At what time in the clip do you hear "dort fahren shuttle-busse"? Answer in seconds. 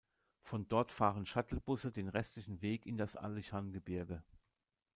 0.67-1.91